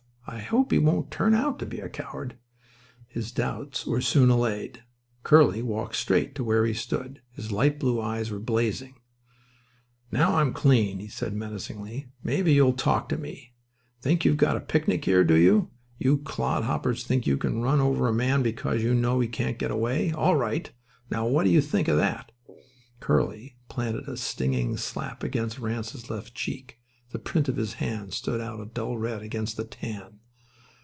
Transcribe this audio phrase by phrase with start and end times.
[0.27, 2.37] "I hope he won't turn out to be a coward."
[3.07, 4.81] His doubts were soon allayed.
[5.23, 7.21] Curly walked straight to where he stood.
[7.33, 8.95] His light blue eyes were blazing.
[10.09, 13.53] "Now I'm clean," he said meaningly, "maybe you'll talk to me.
[14.01, 15.69] Think you've got a picnic here, do you?
[15.97, 19.69] You clodhoppers think you can run over a man because you know he can't get
[19.71, 20.13] away.
[20.13, 20.71] All right.
[21.09, 22.31] Now, what do you think of that?"
[23.01, 26.77] Curly planted a stinging slap against Ranse's left cheek.
[27.11, 30.19] The print of his hand stood out a dull red against the tan.